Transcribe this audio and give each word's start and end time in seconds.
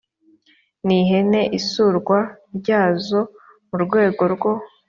n 0.85 0.87
ihene 0.99 1.41
isurwa 1.59 2.19
ryazo 2.57 3.19
mu 3.69 3.77
rwego 3.83 4.23
rwo 4.33 4.51